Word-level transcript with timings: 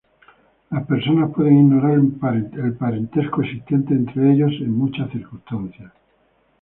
Las 0.71 0.83
personas 0.87 1.29
pueden 1.31 1.59
ignorar 1.59 1.91
el 1.91 2.73
parentesco 2.75 3.43
existente 3.43 3.93
entre 3.93 4.33
ellos 4.33 4.51
en 4.59 4.71
muchas 4.75 5.11
circunstancias. 5.11 5.91